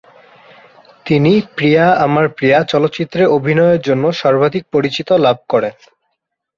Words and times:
তিনি 1.05 1.31
"প্রিয়া 1.55 1.85
আমার 2.05 2.25
প্রিয়া" 2.29 2.59
চলচ্চিত্রে 2.63 3.23
অভিনয়ের 3.37 3.79
জন্য 3.81 4.03
সর্বাধিক 4.21 4.63
পরিচিত 4.71 5.09
লাভ 5.25 5.37
করেন।। 5.49 5.75